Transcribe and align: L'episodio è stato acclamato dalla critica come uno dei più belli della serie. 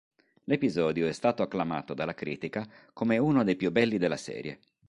L'episodio 0.45 1.05
è 1.05 1.11
stato 1.11 1.43
acclamato 1.43 1.93
dalla 1.93 2.15
critica 2.15 2.67
come 2.91 3.19
uno 3.19 3.43
dei 3.43 3.55
più 3.55 3.69
belli 3.71 3.99
della 3.99 4.17
serie. 4.17 4.57